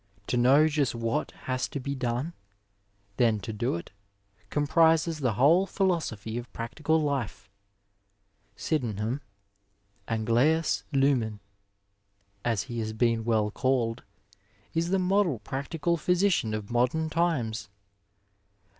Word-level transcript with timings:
To 0.25 0.35
know 0.35 0.67
just 0.67 0.95
what 0.95 1.29
has 1.45 1.67
to 1.67 1.79
be 1.79 1.93
done, 1.93 2.33
then 3.17 3.39
to 3.41 3.53
do 3.53 3.75
it, 3.75 3.91
comprises 4.49 5.19
the 5.19 5.33
whole 5.33 5.67
philosophy 5.67 6.39
of 6.39 6.51
practical 6.53 6.99
life. 6.99 7.47
Sydenham— 8.55 9.21
An^im 10.07 10.75
lummy 10.91 11.39
as 12.43 12.63
he 12.63 12.79
has 12.79 12.93
been 12.93 13.23
weU 13.25 13.53
called— 13.53 14.01
^is 14.75 14.89
the 14.89 14.97
model 14.97 15.37
practical 15.37 15.97
physician 15.97 16.55
of 16.55 16.71
modem 16.71 17.07
times. 17.07 17.69